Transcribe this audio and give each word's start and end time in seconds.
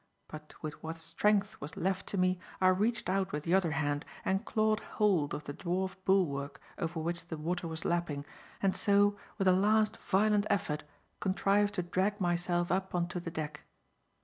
But, 0.27 0.55
with 0.63 0.81
what 0.81 0.97
strength 0.97 1.61
was 1.61 1.77
left 1.77 2.07
to 2.07 2.17
me, 2.17 2.39
I 2.59 2.69
reached 2.69 3.07
out 3.07 3.31
with 3.31 3.43
the 3.43 3.53
other 3.53 3.69
hand 3.69 4.03
and 4.25 4.43
clawed 4.43 4.79
hold 4.79 5.35
of 5.35 5.43
the 5.43 5.53
dwarf 5.53 5.95
bulwark 6.05 6.59
over 6.79 6.99
which 6.99 7.27
the 7.27 7.37
water 7.37 7.67
was 7.67 7.85
lapping; 7.85 8.25
and 8.63 8.75
so, 8.75 9.15
with 9.37 9.47
a 9.47 9.53
last 9.53 9.97
violent 9.97 10.47
effort, 10.49 10.83
contrived 11.19 11.75
to 11.75 11.83
drag 11.83 12.19
myself 12.19 12.71
up 12.71 12.95
on 12.95 13.09
to 13.09 13.19
the 13.19 13.29
deck. 13.29 13.61